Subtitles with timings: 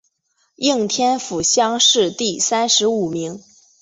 [0.55, 3.39] 应天府乡试第三十五名。